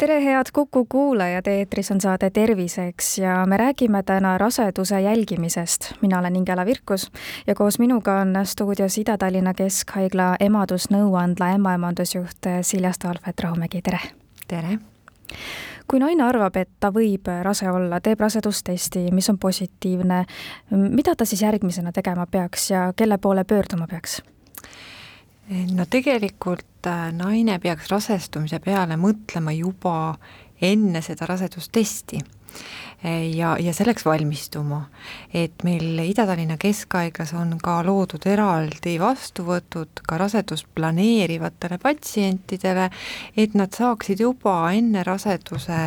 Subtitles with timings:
[0.00, 5.92] tere, head Kuku kuulajad, eetris on saade Terviseks ja me räägime täna raseduse jälgimisest.
[6.02, 7.12] mina olen Ingela Virkus
[7.46, 14.00] ja koos minuga on stuudios Ida-Tallinna Keskhaigla emadusnõuandla ämmaemandusjuht Silja Staalvet-Rahumägi, tere!
[14.48, 14.78] tere!
[15.90, 20.24] kui naine arvab, et ta võib rase olla, teeb rasedustesti, mis on positiivne,
[20.70, 24.22] mida ta siis järgmisena tegema peaks ja kelle poole pöörduma peaks?
[25.50, 30.14] No tegelikult äh, naine peaks rasestumise peale mõtlema juba
[30.62, 32.20] enne seda rasedustesti
[33.02, 34.82] ja, ja selleks valmistuma.
[35.34, 42.90] et meil Ida-Tallinna Keskhaiglas on ka loodud eraldi vastuvõtud ka rasedust planeerivatele patsientidele,
[43.36, 45.78] et nad saaksid juba enne raseduse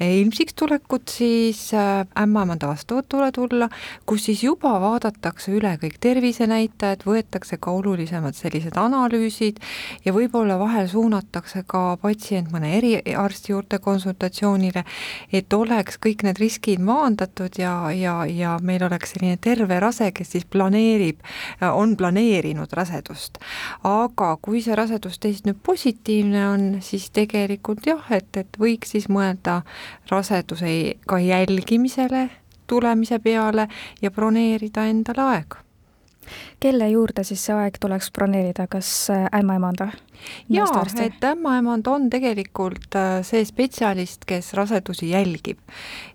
[0.00, 3.68] ilmsiks tulekut siis äh, ämmaemanda vastuvõtule tulla,
[4.06, 9.60] kus siis juba vaadatakse üle kõik tervisenäitajad, võetakse ka olulisemad sellised analüüsid
[10.04, 14.84] ja võib-olla vahel suunatakse ka patsient mõne eriarsti juurde konsultatsioonile,
[15.32, 20.10] et oleks kõik need need riskid maandatud ja, ja, ja meil oleks selline terve rase,
[20.12, 21.20] kes siis planeerib,
[21.72, 23.38] on planeerinud rasedust.
[23.84, 29.62] aga kui see rasedustest nüüd positiivne on, siis tegelikult jah, et, et võiks siis mõelda
[30.10, 32.28] raseduse ka jälgimisele
[32.66, 33.68] tulemise peale
[34.02, 35.60] ja broneerida endale aega
[36.62, 39.90] kelle juurde siis see aeg tuleks broneerida, kas ämmaemanda?
[40.52, 45.58] Jaa, et ämmaemand on tegelikult äh, see spetsialist, kes rasedusi jälgib.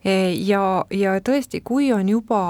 [0.04, 2.42] E, ja, ja tõesti, kui on juba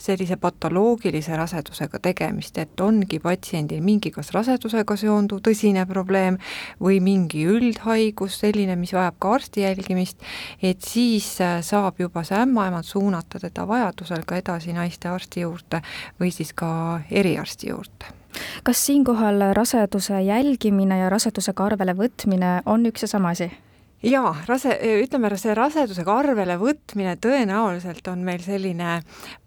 [0.00, 6.38] sellise patoloogilise rasedusega tegemist, et ongi patsiendil mingi kas rasedusega seonduv tõsine probleem
[6.82, 10.22] või mingi üldhaigus, selline, mis vajab ka arsti jälgimist,
[10.62, 15.82] et siis äh, saab juba see ämmaemand suunata teda vajadusel ka edasi naistearsti juurde
[16.20, 18.14] või siis ka eriarsti juurde
[18.64, 23.50] kas siinkohal raseduse jälgimine ja rasedusega arvele võtmine on üks ja sama asi?
[24.02, 29.00] Jaa, rase, ütleme, see rasedusega arvele võtmine tõenäoliselt on meil selline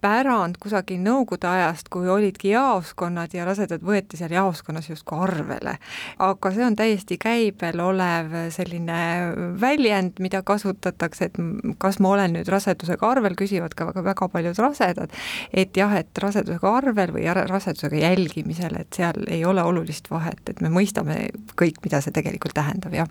[0.04, 5.78] pärand kusagil Nõukogude ajast, kui olidki jaoskonnad ja rasedad võeti seal jaoskonnas justkui arvele.
[6.18, 8.98] aga see on täiesti käibel olev selline
[9.60, 11.40] väljend, mida kasutatakse, et
[11.80, 15.16] kas ma olen nüüd rasedusega arvel, küsivad ka väga, väga paljud rasedad,
[15.52, 20.60] et jah, et rasedusega arvel või rasedusega jälgimisel, et seal ei ole olulist vahet, et
[20.60, 23.08] me mõistame kõik, mida see tegelikult tähendab, jah.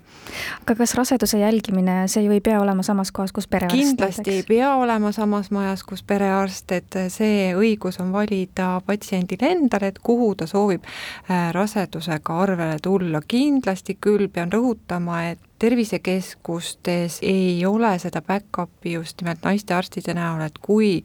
[0.62, 4.22] aga kas rasedus tegevuse jälgimine, see ju ei pea olema samas kohas, kus perearst kindlasti
[4.22, 4.36] näiteks.
[4.36, 10.00] ei pea olema samas majas, kus perearst, et see õigus on valida patsiendil endal, et
[10.00, 17.92] kuhu ta soovib äh, rasedusega arvele tulla, kindlasti küll pean rõhutama, et tervisekeskustes ei ole
[18.00, 21.04] seda back-up'i just nimelt naistearstide näol, et kui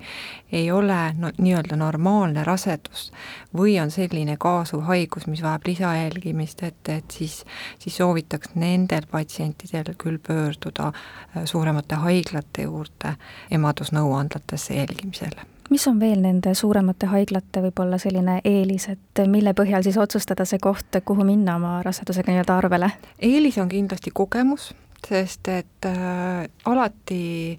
[0.53, 3.11] ei ole no nii-öelda normaalne rasedus
[3.57, 7.43] või on selline kaasuv haigus, mis vajab lisajälgimist, et, et siis,
[7.79, 13.17] siis soovitaks nendel patsientidel küll pöörduda äh, suuremate haiglate juurde
[13.59, 19.99] emadusnõuandlatesse jälgimisele mis on veel nende suuremate haiglate võib-olla selline eelis, et mille põhjal siis
[19.99, 22.91] otsustada see koht, kuhu minna oma rasedusega nii-öelda arvele?
[23.19, 24.73] eelis on kindlasti kogemus,
[25.09, 27.59] sest et äh, alati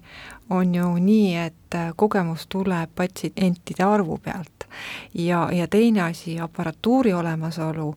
[0.50, 4.68] on ju nii, et äh, kogemus tuleb patsientide arvu pealt
[5.14, 7.94] ja, ja teine asi, aparatuuri olemasolu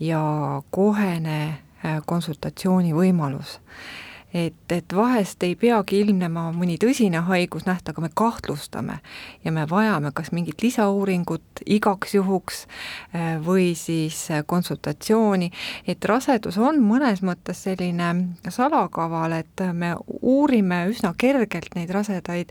[0.00, 0.22] ja
[0.70, 3.58] kohene äh, konsultatsiooni võimalus
[4.34, 8.98] et, et vahest ei peagi ilmnema mõni tõsine haigusnäht, aga me kahtlustame
[9.44, 12.64] ja me vajame kas mingit lisauuringut igaks juhuks
[13.14, 15.50] äh, või siis äh, konsultatsiooni,
[15.86, 18.10] et rasedus on mõnes mõttes selline
[18.48, 22.50] salakaval, et me uurime üsna kergelt neid rasedaid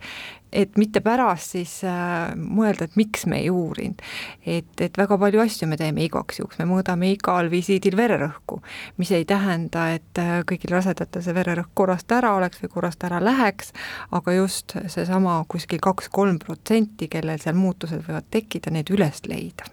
[0.53, 4.01] et mitte pärast siis äh, mõelda, et miks me ei uurinud.
[4.45, 8.61] et, et väga palju asju me teeme igaks juhuks, me mõõdame igal visiidil vererõhku,
[9.01, 13.21] mis ei tähenda, et äh, kõigil rasedatel see vererõhk korrast ära oleks või korrast ära
[13.23, 13.73] läheks,
[14.11, 19.69] aga just seesama kuskil kaks-kolm protsenti, kellel seal muutused võivad tekkida, need üles leida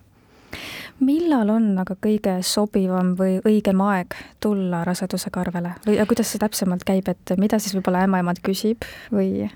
[1.00, 6.84] millal on aga kõige sobivam või õigem aeg tulla rasedusega arvele või kuidas see täpsemalt
[6.88, 9.48] käib, et mida siis võib-olla ämmaemand küsib või?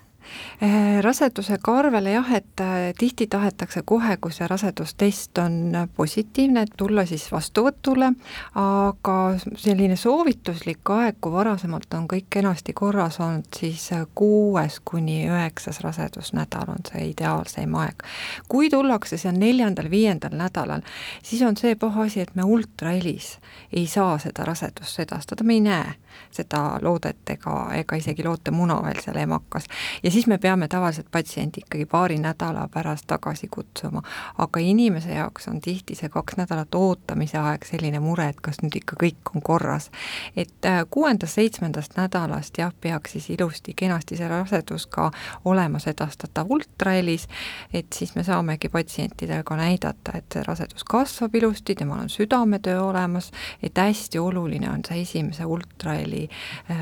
[0.61, 7.05] Eh, rasedusega arvele jah, et eh, tihti tahetakse kohe, kui see rasedustest on positiivne, tulla
[7.07, 8.13] siis vastuvõtule,
[8.61, 9.17] aga
[9.61, 16.71] selline soovituslik aeg, kui varasemalt on kõik kenasti korras olnud, siis kuues kuni üheksas rasedusnädal
[16.77, 18.07] on see ideaalseim aeg.
[18.49, 20.87] kui tullakse seal neljandal-viiendal nädalal,
[21.23, 23.39] siis on see paha asi, et me ultrahelis
[23.73, 25.95] ei saa seda rasedust sedastada, me ei näe
[26.35, 29.67] seda loodet ega, ega isegi lootemuna veel seal emakas.
[30.03, 34.03] ja siis me peame tavaliselt patsiendi ikkagi paari nädala pärast tagasi kutsuma,
[34.39, 38.77] aga inimese jaoks on tihti see kaks nädalat ootamise aeg selline mure, et kas nüüd
[38.79, 39.91] ikka kõik on korras.
[40.37, 45.11] et äh, kuuendast-seitsmendast nädalast jah, peaks siis ilusti kenasti see rasedus ka
[45.45, 47.27] olema sedastatav ultrahelis,
[47.73, 52.83] et siis me saamegi patsientidele ka näidata, et see rasedus kasvab ilusti, temal on südametöö
[52.83, 53.33] olemas,
[53.63, 56.29] et hästi oluline on see esimese ultraheli
[56.71, 56.79] äh,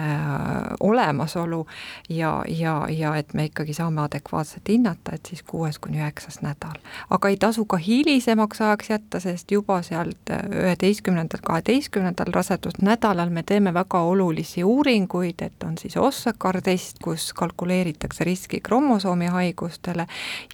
[0.80, 1.66] olemasolu
[2.08, 6.78] ja, ja, ja et me ikkagi saame adekvaatselt hinnata, et siis kuues kuni üheksas nädal.
[7.10, 13.74] aga ei tasu ka hilisemaks ajaks jätta, sest juba sealt üheteistkümnendal, kaheteistkümnendal rasedusnädalal me teeme
[13.74, 20.06] väga olulisi uuringuid, et on siis Ossakar test, kus kalkuleeritakse riski kromosoomi haigustele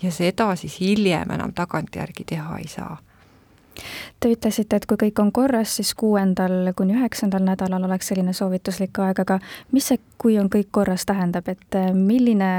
[0.03, 2.97] ja seda siis hiljem enam tagantjärgi teha ei saa
[4.21, 8.99] Te ütlesite, et kui kõik on korras, siis kuuendal kuni üheksandal nädalal oleks selline soovituslik
[9.05, 9.39] aeg, aga
[9.73, 12.51] mis see, kui on kõik korras, tähendab, et äh, milline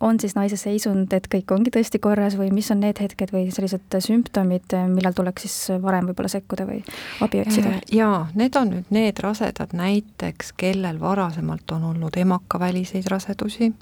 [0.00, 3.50] on siis naise seisund, et kõik ongi tõesti korras või mis on need hetked või
[3.54, 6.80] sellised sümptomid, millal tuleks siis varem võib-olla sekkuda või
[7.24, 7.76] abi otsida?
[7.76, 13.74] Äh, jaa, need on nüüd need rasedad näiteks, kellel varasemalt on olnud emakaväliseid rasedusi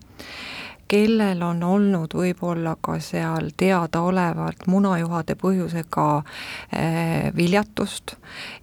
[0.92, 8.16] kellel on olnud võib-olla ka seal teadaolevalt munajuhade põhjusega äh, viljatust,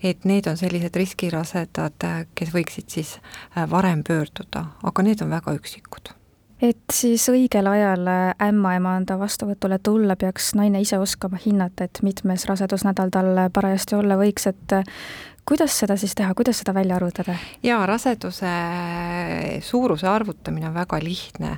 [0.03, 5.57] et need on sellised riskirasedad, kes võiksid siis äh, varem pöörduda, aga need on väga
[5.57, 6.18] üksikud
[6.61, 8.09] et siis õigel ajal
[8.43, 14.49] ämmaemanda vastuvõtule tulla peaks naine ise oskama hinnata, et mitmes rasedusnädal tal parajasti olla võiks,
[14.51, 14.75] et
[15.49, 17.37] kuidas seda siis teha, kuidas seda välja arvutada?
[17.63, 18.51] jaa, raseduse
[19.65, 21.57] suuruse arvutamine on väga lihtne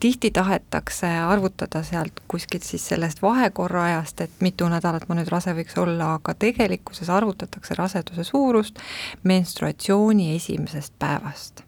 [0.00, 5.52] tihti tahetakse arvutada sealt kuskilt siis sellest vahekorra ajast, et mitu nädalat ma nüüd rase
[5.56, 8.80] võiks olla, aga tegelikkuses arvutatakse raseduse suurust
[9.22, 11.64] menstruatsiooni esimesest päevast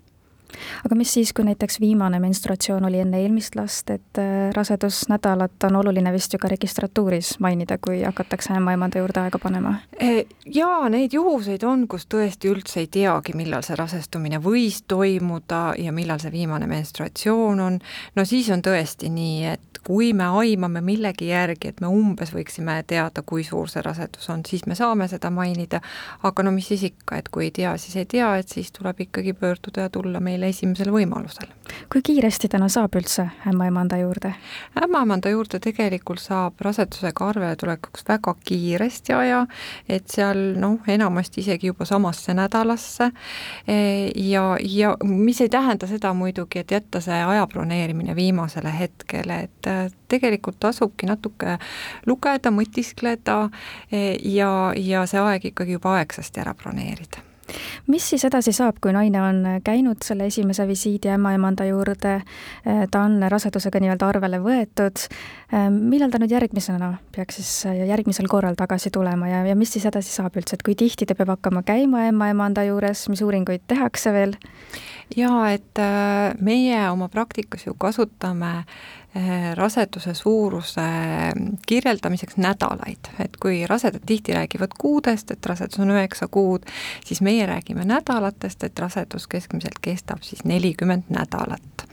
[0.87, 5.76] aga mis siis, kui näiteks viimane menstruatsioon oli enne eelmist last, et äh, rasedusnädalat on
[5.82, 9.75] oluline vist ju ka registratuuris mainida, kui hakatakse ämmaemanda juurde aega panema?
[9.99, 15.62] E, jaa, neid juhuseid on, kus tõesti üldse ei teagi, millal see rasestumine võis toimuda
[15.78, 17.78] ja millal see viimane menstruatsioon on,
[18.16, 22.76] no siis on tõesti nii, et kui me aimame millegi järgi, et me umbes võiksime
[22.87, 25.82] teada, kui suur see rasedus on, siis me saame seda mainida,
[26.22, 29.02] aga no mis siis ikka, et kui ei tea, siis ei tea, et siis tuleb
[29.06, 31.49] ikkagi pöörduda ja tulla meile esimesel võimalusel.
[31.93, 34.35] kui kiiresti täna saab üldse ämmaemanda juurde?
[34.83, 39.47] ämmaemanda juurde tegelikult saab rasedusega arvele tulekuks väga kiiresti aja,
[39.89, 43.11] et seal noh, enamasti isegi juba samasse nädalasse
[43.67, 43.77] e,
[44.17, 49.73] ja, ja mis ei tähenda seda muidugi, et jätta see aja broneerimine viimasele hetkele, et
[50.09, 51.59] tegelikult tasubki natuke
[52.06, 53.43] lugeda, mõtiskleda
[53.91, 57.31] e, ja, ja see aeg ikkagi juba aegsasti ära broneerida
[57.90, 62.14] mis siis edasi saab, kui naine on käinud selle esimese visiidi ämmaemanda juurde,
[62.62, 65.06] ta on rasedusega nii-öelda arvele võetud,
[65.75, 67.52] millal ta nüüd järgmisena peaks siis
[67.88, 71.16] järgmisel korral tagasi tulema ja, ja mis siis edasi saab üldse, et kui tihti ta
[71.19, 74.37] peab hakkama käima ämmaemanda juures, mis uuringuid tehakse veel?
[75.16, 79.01] jaa, et äh, meie oma praktikas ju kasutame äh,
[79.55, 80.82] raseduse suuruse
[81.67, 86.64] kirjeldamiseks nädalaid, et kui rasedad tihti räägivad kuudest, et rasedus on üheksa kuud,
[87.05, 91.85] siis meie räägime nädalatest, et rasedus keskmiselt kestab siis nelikümmend nädalat.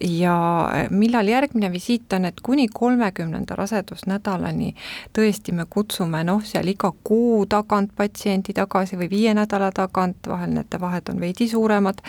[0.00, 4.74] ja millal järgmine visiit on, et kuni kolmekümnenda rasedusnädalani
[5.18, 10.54] tõesti me kutsume noh, seal iga kuu tagant patsiendi tagasi või viie nädala tagant, vahel
[10.54, 12.00] need vahed on veidi suuremad,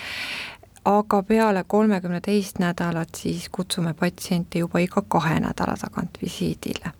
[0.88, 6.94] aga peale kolmekümne teist nädalat siis kutsume patsiente juba iga kahe nädala tagant visiidile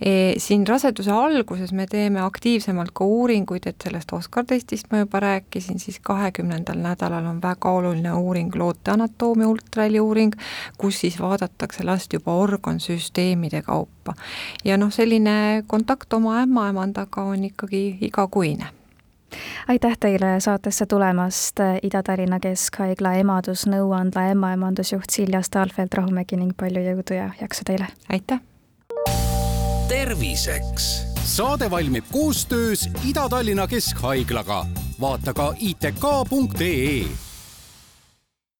[0.00, 0.34] e,.
[0.38, 5.78] Siin raseduse alguses me teeme aktiivsemalt ka uuringuid, et sellest Oskar testist ma juba rääkisin,
[5.78, 10.34] siis kahekümnendal nädalal on väga oluline uuring, loote anatoomia ultraheli uuring,
[10.78, 14.14] kus siis vaadatakse last juba organsüsteemide kaupa.
[14.64, 18.81] ja noh, selline kontakt oma ämmaemandaga on ikkagi igakuine
[19.68, 27.64] aitäh teile saatesse tulemast, Ida-Tallinna Keskhaigla emadusnõuandla ämmaemandusjuht Silja Stahlfeld-Rahumägi ning palju jõudu ja jaksu
[27.64, 27.86] teile!
[28.12, 28.40] aitäh!
[29.88, 34.66] terviseks saade valmib koostöös Ida-Tallinna Keskhaiglaga.
[35.00, 37.31] vaata ka itk.ee